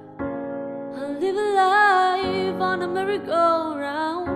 I 0.95 1.17
live 1.19 1.37
a 1.37 1.51
life 1.51 2.61
on 2.61 2.81
a 2.81 2.87
merry-go-round. 2.87 4.29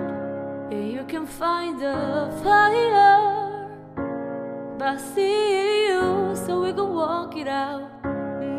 Yeah, 0.70 0.84
you 0.84 1.06
can 1.06 1.26
find 1.26 1.80
the 1.80 2.30
fire, 2.44 3.70
but 4.78 4.88
I 4.88 4.98
see 4.98 5.88
you, 5.88 6.36
so 6.36 6.60
we 6.60 6.74
can 6.74 6.94
walk 6.94 7.38
it 7.38 7.48
out. 7.48 7.90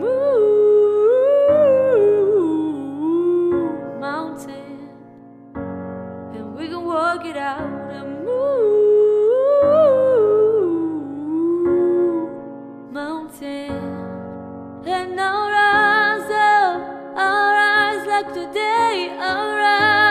Move, 0.01 1.12
walk 6.93 7.25
it 7.25 7.37
out 7.39 7.91
and 7.91 8.25
move, 8.27 8.53
mountain, 12.93 13.73
and 14.87 15.17
now 15.17 15.49
rise 15.51 16.31
up, 16.31 16.83
I'll 17.17 17.53
rise 17.55 18.07
like 18.07 18.29
today, 18.35 19.17
I'll 19.19 19.57
rise 19.57 20.02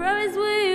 But 0.00 0.06
I 0.06 0.12
promise 0.12 0.36
we 0.36 0.69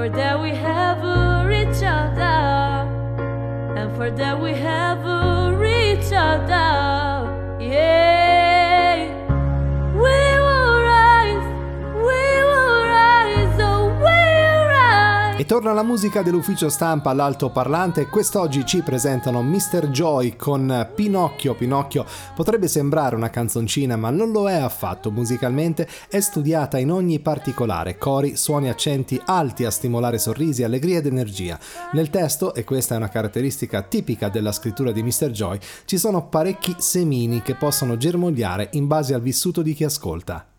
for 0.00 0.08
that 0.08 0.40
we 0.40 0.48
have 0.48 0.96
reach 1.46 1.82
out 1.82 2.16
and 3.76 3.94
for 3.96 4.10
that 4.10 4.40
we 4.40 4.54
have 4.54 5.04
a 5.04 5.54
reach 5.54 6.10
torna 15.50 15.72
la 15.72 15.82
musica 15.82 16.22
dell'ufficio 16.22 16.68
stampa 16.68 17.10
all'altoparlante 17.10 18.02
e 18.02 18.06
quest'oggi 18.06 18.64
ci 18.64 18.82
presentano 18.82 19.42
Mr. 19.42 19.88
Joy 19.88 20.36
con 20.36 20.92
Pinocchio. 20.94 21.56
Pinocchio 21.56 22.06
potrebbe 22.36 22.68
sembrare 22.68 23.16
una 23.16 23.30
canzoncina 23.30 23.96
ma 23.96 24.10
non 24.10 24.30
lo 24.30 24.48
è 24.48 24.54
affatto, 24.54 25.10
musicalmente 25.10 25.88
è 26.08 26.20
studiata 26.20 26.78
in 26.78 26.92
ogni 26.92 27.18
particolare, 27.18 27.98
cori, 27.98 28.36
suoni, 28.36 28.68
accenti 28.68 29.20
alti 29.24 29.64
a 29.64 29.72
stimolare 29.72 30.18
sorrisi, 30.18 30.62
allegria 30.62 30.98
ed 30.98 31.06
energia. 31.06 31.58
Nel 31.94 32.10
testo, 32.10 32.54
e 32.54 32.62
questa 32.62 32.94
è 32.94 32.98
una 32.98 33.08
caratteristica 33.08 33.82
tipica 33.82 34.28
della 34.28 34.52
scrittura 34.52 34.92
di 34.92 35.02
Mr. 35.02 35.30
Joy, 35.30 35.58
ci 35.84 35.98
sono 35.98 36.28
parecchi 36.28 36.76
semini 36.78 37.42
che 37.42 37.56
possono 37.56 37.96
germogliare 37.96 38.68
in 38.74 38.86
base 38.86 39.14
al 39.14 39.20
vissuto 39.20 39.62
di 39.62 39.74
chi 39.74 39.82
ascolta. 39.82 40.49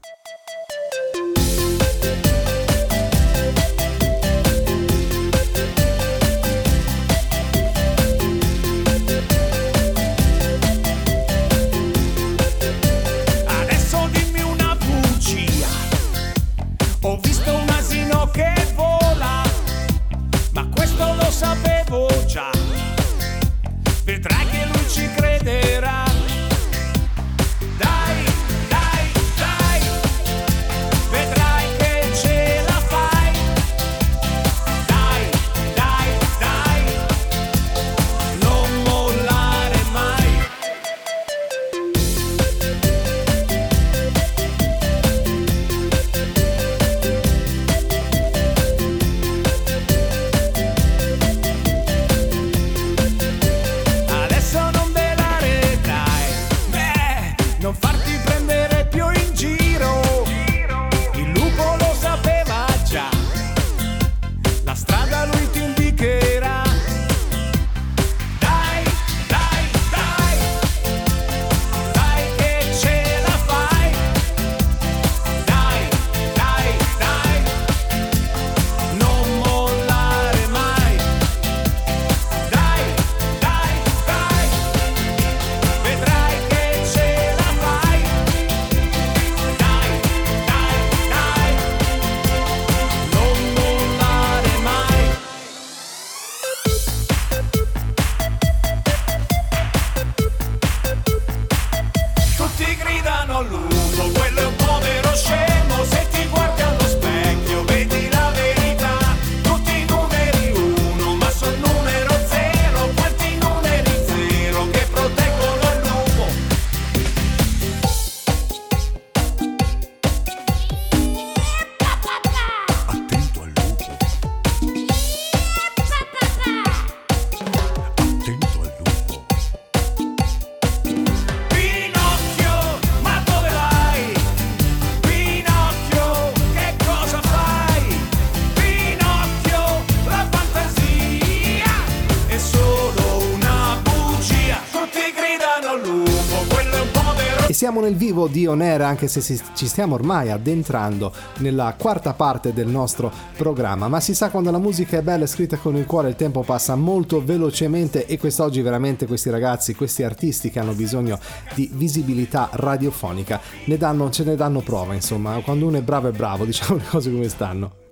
Siamo 147.72 147.88
nel 147.88 147.96
vivo 147.96 148.28
di 148.28 148.46
Onera 148.46 148.90
anche 148.90 149.08
se 149.08 149.22
ci 149.54 149.66
stiamo 149.66 149.96
ormai 149.96 150.30
addentrando 150.30 151.14
nella 151.38 151.74
quarta 151.78 152.14
parte 152.14 152.52
del 152.52 152.68
nostro 152.68 153.10
programma, 153.38 153.88
ma 153.88 154.02
si 154.02 154.14
sa 154.14 154.30
quando 154.30 154.52
la 154.52 154.58
musica 154.58 154.98
è 154.98 155.02
bella 155.02 155.24
e 155.24 155.28
scritta 155.28 155.56
con 155.56 155.78
il 155.78 155.86
cuore 155.86 156.10
il 156.10 156.18
tempo 156.18 156.42
passa 156.42 156.76
molto 156.76 157.24
velocemente 157.24 158.08
e 158.08 158.18
quest'oggi 158.18 158.62
veramente 158.62 159.08
questi 159.08 159.30
ragazzi, 159.30 159.74
questi 159.74 160.04
artisti 160.04 160.50
che 160.50 160.60
hanno 160.60 160.74
bisogno 160.74 161.18
di 161.56 161.70
visibilità 161.72 162.50
radiofonica 162.52 163.40
ne 163.68 163.78
danno, 163.78 164.10
ce 164.10 164.26
ne 164.26 164.36
danno 164.36 164.60
prova, 164.60 164.94
insomma, 164.94 165.40
quando 165.40 165.66
uno 165.66 165.78
è 165.78 165.82
bravo 165.82 166.10
è 166.10 166.12
bravo, 166.12 166.44
diciamo 166.44 166.76
le 166.76 166.86
cose 166.90 167.10
come 167.10 167.30
stanno. 167.30 167.91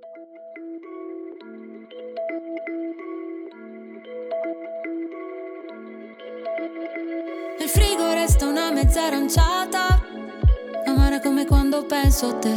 Penso 12.09 12.27
a 12.29 12.33
te. 12.39 12.55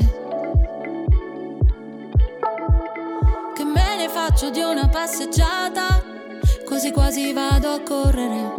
Che 3.54 3.64
me 3.64 3.96
ne 3.96 4.08
faccio 4.08 4.48
di 4.48 4.62
una 4.62 4.88
passeggiata, 4.88 6.02
quasi 6.64 6.90
quasi 6.90 7.34
vado 7.34 7.68
a 7.68 7.80
correre. 7.82 8.54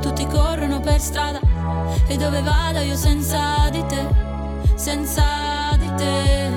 Tutti 0.00 0.26
corrono 0.26 0.80
per 0.80 0.98
strada 1.00 1.40
e 2.06 2.16
dove 2.16 2.40
vado 2.40 2.78
io 2.78 2.96
senza 2.96 3.68
di 3.70 3.84
te, 3.86 4.08
senza 4.74 5.76
di 5.76 5.94
te. 5.96 6.50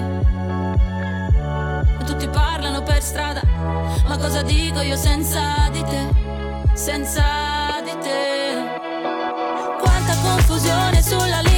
Tutti 2.05 2.29
parlano 2.29 2.81
per 2.81 3.01
strada, 3.01 3.41
ma 4.07 4.17
cosa 4.17 4.41
dico 4.41 4.79
io 4.79 4.95
senza 4.95 5.67
di 5.69 5.83
te, 5.83 6.07
senza 6.75 7.81
di 7.83 7.97
te? 7.99 8.70
Quanta 9.81 10.15
confusione 10.21 11.01
sulla 11.01 11.41
litoranea, 11.41 11.50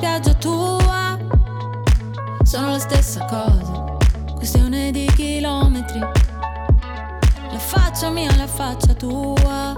spiaggia 0.00 0.32
tua 0.32 1.18
sono 2.42 2.70
la 2.70 2.78
stessa 2.78 3.22
cosa, 3.26 3.98
questione 4.34 4.90
di 4.92 5.04
chilometri. 5.14 5.98
La 5.98 7.58
faccia 7.58 8.08
mia 8.08 8.34
la 8.36 8.46
faccia 8.46 8.94
tua 8.94 9.76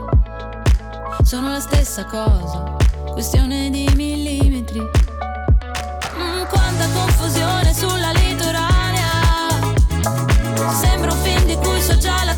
sono 1.24 1.50
la 1.50 1.58
stessa 1.58 2.04
cosa, 2.04 2.76
questione 3.10 3.68
di 3.70 3.90
millimetri. 3.96 4.78
Mm, 4.78 6.44
quanta 6.48 6.88
confusione 6.94 7.74
sulla 7.74 8.12
litoranea, 8.12 9.08
sembra 10.80 11.10
un 11.10 11.18
film 11.18 11.46
di 11.46 11.56
cui 11.56 11.80
so 11.80 11.98
già 11.98 12.22
la 12.24 12.31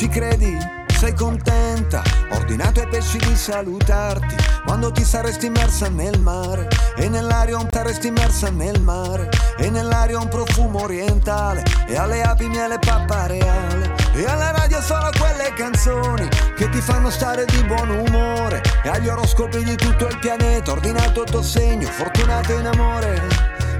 Ci 0.00 0.08
credi? 0.08 0.56
Sei 0.96 1.12
contenta? 1.12 2.02
Ordinato 2.30 2.80
ai 2.80 2.88
pesci 2.88 3.18
di 3.18 3.36
salutarti 3.36 4.34
quando 4.64 4.90
ti 4.90 5.04
saresti 5.04 5.44
immersa 5.44 5.90
nel 5.90 6.18
mare. 6.20 6.68
E 6.96 7.10
nell'aria 7.10 7.58
un 7.58 7.68
saresti 7.70 8.06
immersa 8.06 8.48
nel 8.48 8.80
mare. 8.80 9.28
E 9.58 9.68
nell'aria 9.68 10.18
un 10.18 10.28
profumo 10.28 10.84
orientale. 10.84 11.64
E 11.86 11.98
alle 11.98 12.22
api 12.22 12.48
miele 12.48 12.78
pappa 12.78 13.26
reale. 13.26 13.94
E 14.14 14.24
alla 14.24 14.52
radio 14.52 14.80
solo 14.80 15.10
quelle 15.18 15.52
canzoni 15.52 16.26
che 16.56 16.70
ti 16.70 16.80
fanno 16.80 17.10
stare 17.10 17.44
di 17.44 17.62
buon 17.64 17.90
umore. 17.90 18.62
E 18.82 18.88
agli 18.88 19.08
oroscopi 19.08 19.62
di 19.62 19.76
tutto 19.76 20.06
il 20.06 20.18
pianeta, 20.18 20.72
ordinato 20.72 21.24
il 21.24 21.30
tuo 21.30 21.42
segno, 21.42 21.86
fortunato 21.88 22.54
in 22.54 22.64
amore. 22.64 23.20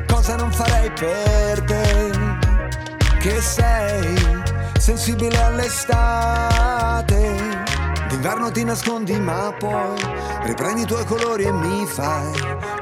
Cosa 0.07 0.37
non 0.37 0.53
farei 0.53 0.91
per 0.91 1.63
te? 1.63 2.11
Che 3.21 3.41
sei 3.41 4.40
sensibile 4.81 5.37
all'estate. 5.43 7.09
D'inverno 8.09 8.51
ti 8.51 8.65
nascondi 8.65 9.19
ma 9.21 9.55
poi 9.57 9.95
riprendi 10.43 10.83
i 10.83 10.87
tuoi 10.87 11.05
colori 11.05 11.45
e 11.45 11.53
mi 11.53 11.87
fai. 11.87 12.33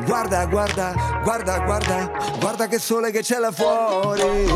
Guarda, 0.04 0.46
guarda, 0.46 0.94
guarda, 1.22 1.58
guarda, 1.58 2.10
guarda 2.38 2.66
che 2.68 2.78
sole 2.78 3.10
che 3.10 3.20
c'è 3.22 3.38
là 3.38 3.50
fuori. 3.50 4.46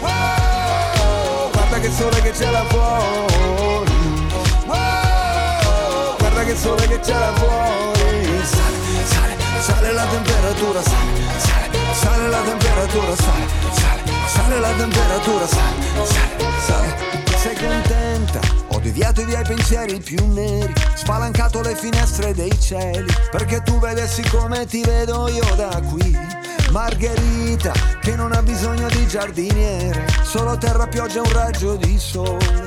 Wow, 0.00 1.50
Guarda 1.50 1.78
che 1.80 1.90
sole 1.90 2.20
che 2.20 2.30
c'è 2.30 2.50
là 2.50 2.64
fuori. 2.66 3.92
Wow, 4.66 6.16
che 6.44 6.56
sole 6.56 6.86
che 6.86 7.00
c'è 7.00 7.18
là 7.18 7.32
fuori. 7.34 8.44
Sale, 8.44 8.76
sale, 9.04 9.36
sale 9.60 9.92
la 9.92 10.04
temperatura, 10.04 10.82
sale, 10.82 11.38
sale, 11.38 11.78
sale 11.94 12.28
la 12.28 12.40
temperatura, 12.42 13.16
sale, 13.16 13.46
sale, 13.72 14.03
temperatura, 14.84 15.46
sale, 15.46 15.82
sale, 16.04 16.50
sale 16.66 17.22
sei 17.38 17.56
contenta? 17.56 18.40
Ho 18.68 18.80
deviato 18.80 19.24
via 19.24 19.40
i 19.40 19.44
pensieri 19.44 19.98
più 20.00 20.26
neri, 20.32 20.72
spalancato 20.94 21.62
le 21.62 21.74
finestre 21.74 22.34
dei 22.34 22.58
cieli, 22.60 23.10
perché 23.30 23.62
tu 23.62 23.78
vedessi 23.78 24.22
come 24.28 24.66
ti 24.66 24.82
vedo 24.82 25.28
io 25.28 25.54
da 25.54 25.80
qui. 25.90 26.16
Margherita, 26.70 27.72
che 28.00 28.14
non 28.16 28.32
ha 28.32 28.42
bisogno 28.42 28.88
di 28.88 29.06
giardiniere, 29.06 30.06
solo 30.22 30.58
terra, 30.58 30.86
pioggia, 30.86 31.20
un 31.20 31.32
raggio 31.32 31.76
di 31.76 31.98
sole. 31.98 32.66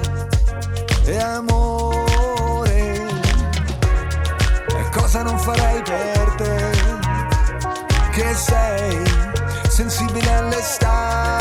E 1.05 1.17
amore, 1.17 3.05
e 4.69 4.89
cosa 4.91 5.21
non 5.21 5.37
farei 5.37 5.81
per 5.83 6.33
te? 6.37 6.71
Che 8.11 8.33
sei 8.33 9.03
sensibile 9.67 10.33
all'estate 10.33 11.36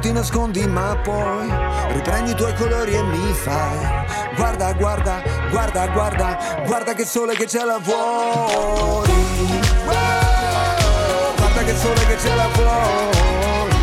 Ti 0.00 0.12
nascondi 0.12 0.64
ma 0.66 0.94
poi 1.02 1.50
riprendi 1.94 2.30
i 2.30 2.34
tuoi 2.34 2.54
colori 2.54 2.94
e 2.94 3.02
mi 3.02 3.32
fai. 3.32 4.04
Guarda, 4.36 4.72
guarda, 4.74 5.22
guarda, 5.50 5.86
guarda, 5.88 6.38
guarda 6.64 6.92
che 6.92 7.04
sole 7.04 7.34
che 7.34 7.46
c'è 7.46 7.64
là 7.64 7.80
fuori. 7.80 9.12
Guarda 11.36 11.62
che 11.64 11.74
sole 11.76 12.06
che 12.06 12.14
c'è 12.14 12.34
là 12.36 12.48
fuori. 12.52 13.76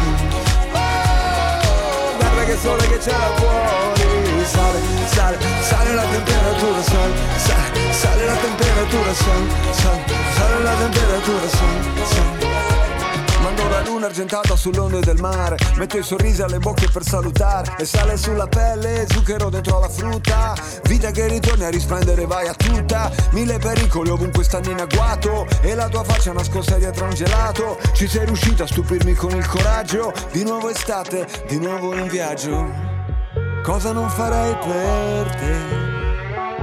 Guarda 2.18 2.44
che 2.46 2.58
sole 2.58 2.88
che 2.88 2.98
c'è 3.00 3.12
là 3.12 3.32
fuori. 3.36 4.46
Sale, 4.46 4.80
sale, 5.08 5.38
sale 5.62 5.94
la 5.94 6.04
temperatura, 6.04 6.82
sale, 6.84 7.14
sale, 7.38 7.92
sale 7.92 8.26
la 8.26 8.36
temperatura, 8.36 9.14
sale, 9.14 9.48
sale, 9.72 10.04
sale 10.36 10.64
la 10.64 10.74
temperatura, 10.74 11.50
sale, 11.50 12.06
sale. 12.06 12.44
la 12.54 12.73
luna 13.86 14.08
argentata 14.08 14.56
sull'onde 14.56 15.00
del 15.00 15.20
mare. 15.20 15.58
Metto 15.76 15.98
i 15.98 16.04
sorrisi 16.04 16.42
alle 16.42 16.60
bocche 16.60 16.88
per 16.92 17.04
salutare. 17.04 17.76
E 17.78 17.86
sale 17.86 18.18
sulla 18.18 18.48
pelle, 18.48 19.06
zucchero 19.10 19.50
dentro 19.50 19.80
la 19.80 19.90
frutta. 19.90 20.56
Vita 20.84 21.12
che 21.12 21.28
ritorni 21.28 21.66
a 21.66 21.70
risplendere, 21.70 22.26
vai 22.26 22.48
a 22.48 22.54
tutta 22.54 23.12
Mille 23.32 23.58
pericoli 23.58 24.10
ovunque 24.10 24.44
stanno 24.44 24.72
in 24.72 24.80
agguato. 24.80 25.48
E 25.62 25.76
la 25.76 25.88
tua 25.88 26.04
faccia 26.04 26.34
nascosta 26.34 26.78
dietro 26.78 27.06
un 27.06 27.14
gelato. 27.14 27.78
Ci 27.94 28.08
sei 28.08 28.26
riuscito 28.26 28.64
a 28.64 28.68
stupirmi 28.68 29.14
con 29.14 29.32
il 29.32 29.48
coraggio. 29.48 30.14
Di 30.32 30.44
nuovo 30.44 30.70
estate, 30.70 31.28
di 31.48 31.58
nuovo 31.60 31.94
in 31.96 32.08
viaggio. 32.08 32.92
Cosa 33.64 33.92
non 33.94 34.10
farei 34.10 34.56
per 34.58 35.36
te? 35.36 35.92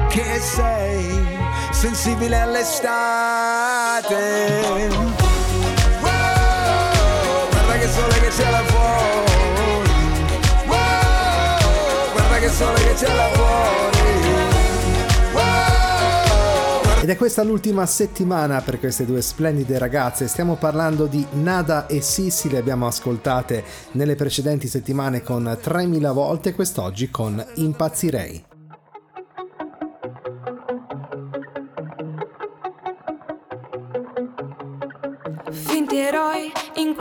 Che 0.08 0.40
sei 0.40 1.38
sensibile 1.70 2.40
all'estate 2.40 4.10
che 12.90 12.96
c'è 12.96 13.14
là 13.14 13.28
fuori 13.28 13.68
ed 17.02 17.08
è 17.08 17.16
questa 17.16 17.42
l'ultima 17.42 17.86
settimana 17.86 18.60
per 18.60 18.78
queste 18.78 19.06
due 19.06 19.22
splendide 19.22 19.78
ragazze. 19.78 20.28
Stiamo 20.28 20.56
parlando 20.56 21.06
di 21.06 21.24
Nada 21.32 21.86
e 21.86 22.02
Sissi, 22.02 22.50
le 22.50 22.58
abbiamo 22.58 22.86
ascoltate 22.86 23.64
nelle 23.92 24.16
precedenti 24.16 24.68
settimane 24.68 25.22
con 25.22 25.58
3000 25.58 26.12
volte, 26.12 26.52
quest'oggi 26.52 27.10
con 27.10 27.42
Impazzirei. 27.54 28.49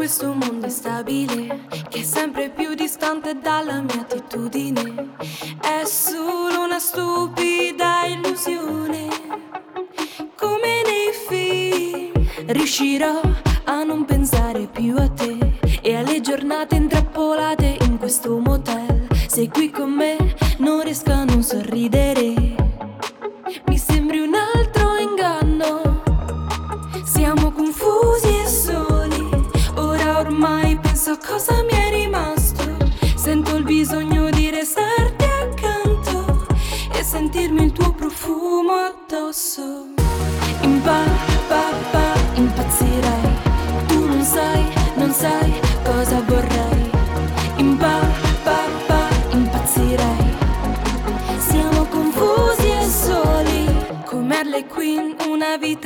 Questo 0.09 0.33
mondo 0.33 0.65
instabile 0.65 1.67
che 1.87 1.99
è 1.99 2.03
sempre 2.03 2.49
più 2.49 2.73
distante 2.73 3.37
dalla 3.37 3.79
mia 3.79 3.99
attitudine. 3.99 5.13
È 5.61 5.85
solo 5.85 6.63
una 6.63 6.79
stupida 6.79 8.05
illusione, 8.07 9.07
come 10.35 10.81
nei 10.83 11.13
film. 11.27 12.27
Riuscirò 12.47 13.21
a 13.65 13.83
non 13.83 14.03
pensare 14.05 14.65
più 14.65 14.97
a 14.97 15.07
te 15.09 15.37
e 15.79 15.95
alle 15.95 16.21
giornate 16.21 16.73
intrappolate 16.73 17.77
in 17.81 17.99
questo 17.99 18.35
motel. 18.39 19.07
Sei 19.27 19.47
qui 19.47 19.69
con 19.69 19.91
me, 19.91 20.17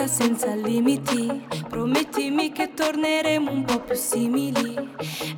vita 0.04 0.08
senza 0.08 0.54
limiti. 0.54 1.45
Promettimi 1.70 2.51
che 2.51 2.74
torneremo 2.74 3.51
un 3.51 3.64
po' 3.64 3.80
più 3.80 3.95
simili. 3.95 4.74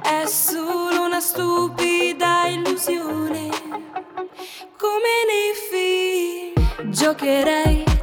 È 0.02 0.26
solo 0.26 1.06
una 1.06 1.20
stupida 1.20 2.48
illusione. 2.48 3.50
Come 4.78 5.14
nei 5.30 5.54
film. 5.70 6.92
Giocherei 6.92 7.95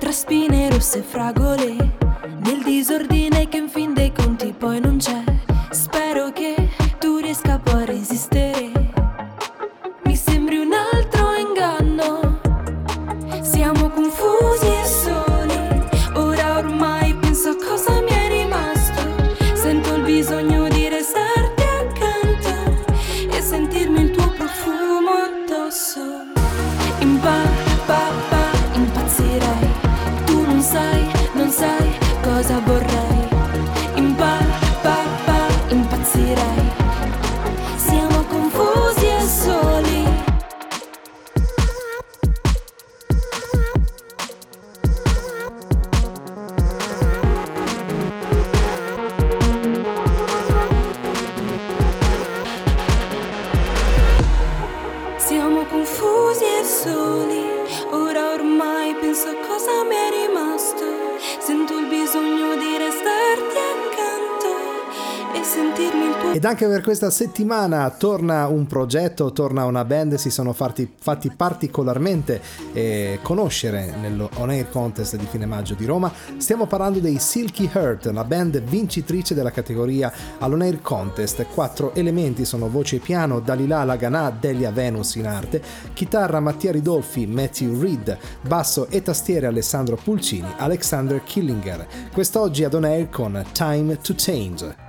anche 66.52 66.66
per 66.68 66.82
questa 66.82 67.08
settimana 67.08 67.88
torna 67.88 68.46
un 68.46 68.66
progetto, 68.66 69.32
torna 69.32 69.64
una 69.64 69.86
band, 69.86 70.16
si 70.16 70.28
sono 70.28 70.52
fatti, 70.52 70.86
fatti 71.00 71.32
particolarmente 71.34 72.42
eh, 72.74 73.20
conoscere 73.22 73.94
nello 73.98 74.28
Air 74.36 74.68
Contest 74.68 75.16
di 75.16 75.24
fine 75.24 75.46
maggio 75.46 75.72
di 75.72 75.86
Roma. 75.86 76.12
Stiamo 76.36 76.66
parlando 76.66 76.98
dei 76.98 77.18
Silky 77.18 77.70
Heart, 77.72 78.10
la 78.12 78.24
band 78.24 78.60
vincitrice 78.60 79.34
della 79.34 79.50
categoria 79.50 80.12
all'On 80.40 80.60
Air 80.60 80.82
Contest. 80.82 81.46
Quattro 81.46 81.94
elementi 81.94 82.44
sono 82.44 82.68
voce 82.68 82.96
e 82.96 82.98
piano, 82.98 83.40
Dalila 83.40 83.82
Laganà, 83.84 84.28
Delia 84.28 84.70
Venus 84.70 85.14
in 85.14 85.28
arte, 85.28 85.62
chitarra 85.94 86.38
Mattia 86.38 86.72
Ridolfi, 86.72 87.26
Matthew 87.26 87.80
Reed, 87.80 88.18
basso 88.42 88.88
e 88.90 89.00
tastiere 89.00 89.46
Alessandro 89.46 89.96
Pulcini, 89.96 90.52
Alexander 90.58 91.22
Killinger. 91.22 91.86
Quest'oggi 92.12 92.62
ad 92.62 92.74
On 92.74 92.84
Air 92.84 93.08
con 93.08 93.42
Time 93.52 93.96
to 94.02 94.12
Change. 94.14 94.81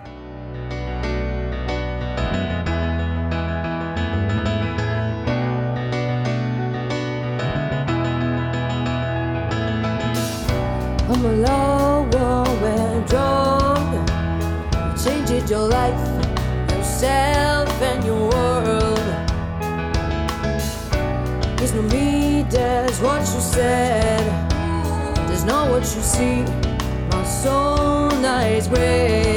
You 25.84 26.02
see. 26.02 26.44
My 27.12 27.26
soul 27.26 28.10
nights 28.22 28.68
gray. 28.70 29.33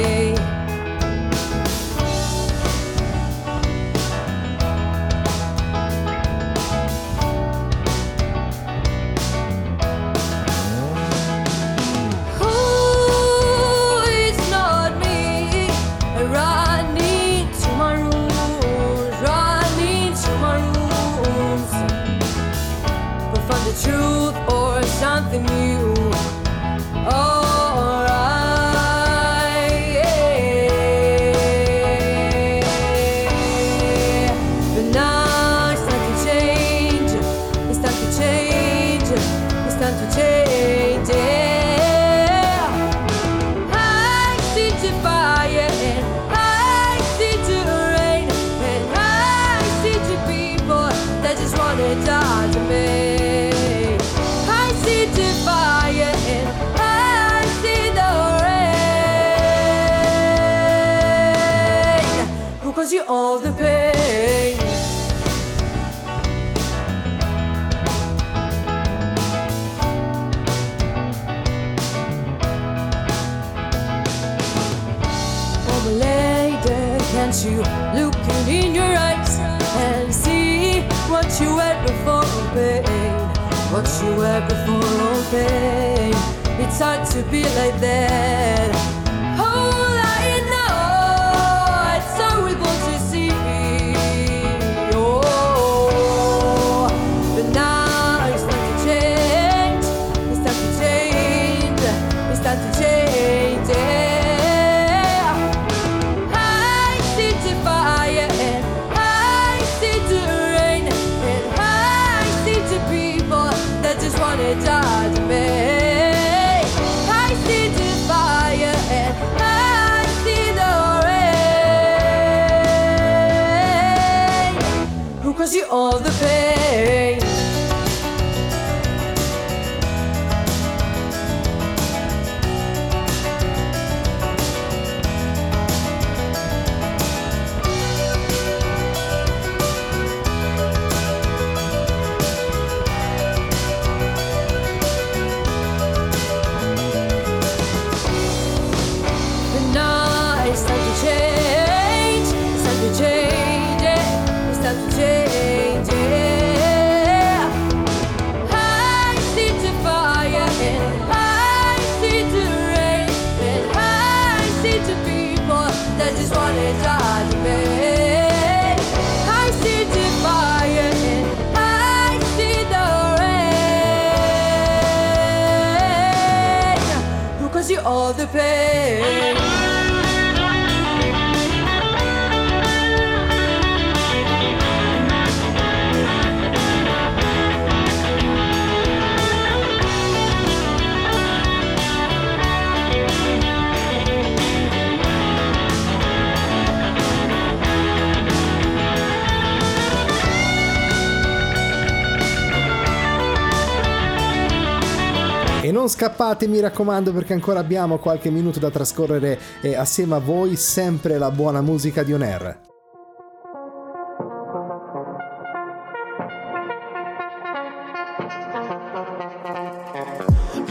Scappate, 205.97 206.47
mi 206.47 206.59
raccomando, 206.59 207.11
perché 207.11 207.33
ancora 207.33 207.59
abbiamo 207.59 207.97
qualche 207.97 208.29
minuto 208.29 208.59
da 208.59 208.69
trascorrere 208.69 209.39
eh, 209.61 209.75
assieme 209.75 210.13
a 210.13 210.19
voi, 210.19 210.55
sempre 210.55 211.17
la 211.17 211.31
buona 211.31 211.59
musica 211.61 212.03
di 212.03 212.13
On. 212.13 212.55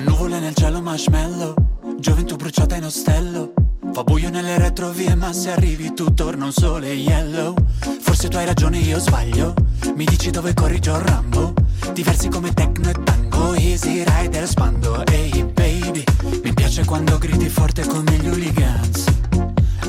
Nuvole 0.05 0.39
nel 0.39 0.55
cielo 0.55 0.81
marshmallow 0.81 1.55
Gioventù 1.99 2.37
bruciata 2.37 2.77
in 2.77 2.85
ostello 2.85 3.53
Fa 3.93 4.05
buio 4.05 4.31
nelle 4.31 4.59
retrovie 4.59 5.14
ma 5.14 5.33
se 5.33 5.51
arrivi 5.51 5.76
tu 5.97 6.12
torna 6.12 6.44
un 6.44 6.53
sole 6.53 6.92
yellow. 6.92 7.55
Forse 8.01 8.28
tu 8.28 8.36
hai 8.36 8.44
ragione 8.44 8.76
io 8.76 8.99
sbaglio. 8.99 9.55
Mi 9.94 10.05
dici 10.05 10.30
dove 10.30 10.53
corri 10.53 10.78
John 10.78 11.03
Rambo. 11.03 11.55
Diversi 11.94 12.28
come 12.28 12.53
techno 12.53 12.90
e 12.90 12.92
tango 13.03 13.55
Easy 13.55 14.05
rider 14.05 14.47
spando. 14.47 15.07
Ehi 15.07 15.42
baby 15.44 16.05
Mi 16.42 16.53
piace 16.53 16.84
quando 16.84 17.16
gridi 17.16 17.49
forte 17.49 17.86
come 17.86 18.12
gli 18.18 18.28
hooligans. 18.28 19.05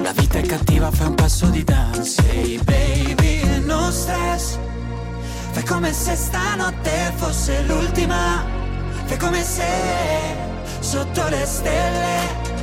La 0.01 0.13
vita 0.13 0.37
è 0.37 0.43
cattiva 0.43 0.89
fai 0.91 1.07
un 1.07 1.15
passo 1.15 1.47
di 1.47 1.63
dance. 1.65 2.23
Ehi 2.31 2.57
baby 2.63 3.65
non 3.65 3.91
stress. 3.91 4.57
Fai 5.51 5.63
come 5.65 5.91
se 5.91 6.15
stanotte 6.15 7.11
fosse 7.15 7.63
l'ultima. 7.63 8.45
Fai 9.03 9.17
come 9.17 9.43
se 9.43 9.65
sotto 10.79 11.27
le 11.27 11.45
stelle 11.45 12.56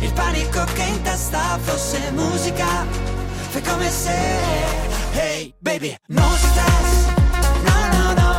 il 0.00 0.12
panico 0.12 0.64
che 0.74 0.82
in 0.82 1.02
testa 1.02 1.58
fosse 1.62 2.10
musica 2.12 2.86
Fai 3.48 3.62
come 3.62 3.90
se 3.90 4.14
Hey 5.12 5.54
baby 5.58 5.94
Non 6.08 6.36
stress 6.36 7.06
No 7.64 7.88
no 7.92 8.12
no. 8.12 8.36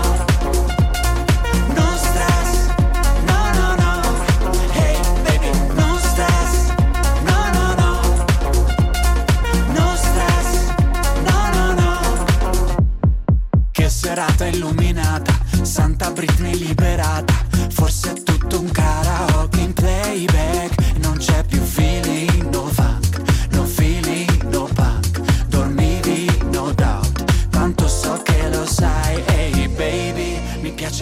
Serata 14.07 14.45
illuminata 14.45 15.37
Santa 15.63 16.11
Britney 16.11 16.55
liberata. 16.57 17.33
Forse 17.69 18.26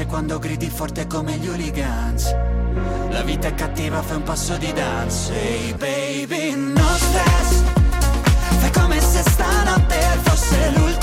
quando 0.08 0.40
gridi 0.40 0.68
forte 0.68 1.06
come 1.06 1.38
gli 1.38 1.48
hooligans. 1.48 2.36
La 3.10 3.22
vita 3.22 3.48
è 3.50 3.54
cattiva, 3.54 4.02
fai 4.02 4.18
un 4.18 4.24
passo 4.24 4.58
di 4.58 4.74
danza. 4.74 5.32
Hey 5.32 5.74
baby, 5.74 6.56
no 6.56 6.96
stress. 6.96 7.64
Fai 8.58 8.72
come 8.72 9.00
se 9.00 9.22
stanotte 9.30 10.00
fosse 10.24 10.72
l'ultima 10.76 10.95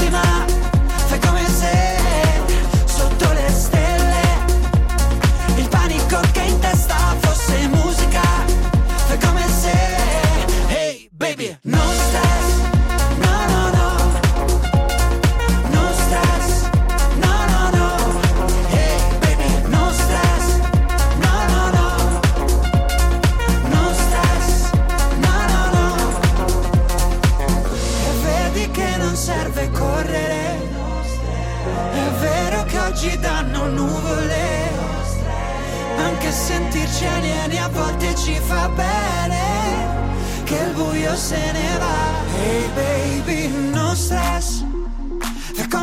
il 41.13 41.17
buio 41.17 41.17
se 41.17 41.53
ne 41.53 41.79
va 41.79 42.21
Hey 42.43 42.69
baby, 42.75 43.02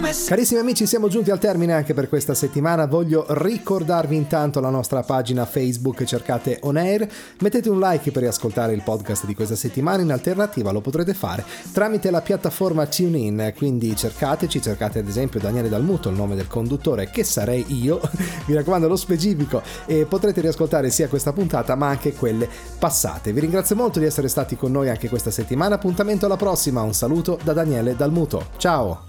Carissimi 0.10 0.60
amici, 0.60 0.88
siamo 0.88 1.08
giunti 1.08 1.30
al 1.30 1.38
termine 1.38 1.72
anche 1.72 1.94
per 1.94 2.10
questa 2.10 2.34
settimana. 2.34 2.88
Voglio 2.88 3.28
ricordarvi 3.30 4.16
intanto 4.16 4.60
la 4.60 4.72
nostra 4.72 5.04
pagina 5.04 5.46
Facebook, 5.46 6.04
cercate 6.04 6.58
On 6.64 6.78
Air, 6.78 7.08
mettete 7.42 7.70
un 7.70 7.80
like 7.80 8.10
per 8.10 8.24
riascoltare 8.24 8.74
il 8.74 8.82
podcast 8.82 9.28
di 9.28 9.36
questa 9.36 9.56
settimana. 9.56 10.02
In 10.02 10.12
alternativa 10.12 10.72
lo 10.72 10.82
potrete 10.82 11.14
fare 11.14 11.46
tramite 11.72 12.10
la 12.10 12.22
piattaforma 12.22 12.88
TuneIn, 12.88 13.54
quindi 13.56 13.96
cercateci, 13.96 14.60
cercate 14.60 14.98
ad 14.98 15.08
esempio 15.08 15.40
Daniele 15.40 15.70
Dalmuto, 15.70 16.10
il 16.10 16.16
nome 16.16 16.36
del 16.36 16.48
conduttore, 16.48 17.12
che 17.12 17.24
sarei 17.24 17.64
io, 17.68 18.02
mi 18.48 18.56
raccomando 18.56 18.88
lo 18.88 18.96
specifico, 18.96 19.62
e 19.86 20.06
potrete 20.06 20.42
riascoltare 20.42 20.90
sia 20.90 21.08
questa 21.08 21.34
puntata 21.34 21.76
ma 21.76 21.88
anche 21.88 22.14
quelle 22.14 22.50
passate. 22.80 23.32
Vi 23.32 23.42
ringrazio 23.42 23.76
molto 23.76 24.00
di 24.00 24.06
essere 24.06 24.28
stati 24.28 24.56
con 24.56 24.72
noi 24.72 24.90
anche 24.90 25.08
questa 25.08 25.30
settimana. 25.30 25.76
Appuntamento 25.76 26.26
alla 26.26 26.36
prossima. 26.36 26.82
Un 26.82 26.96
saluto 26.96 27.38
da 27.44 27.54
Daniele 27.54 27.96
Dalmuto. 27.96 28.48
Ciao! 28.58 29.09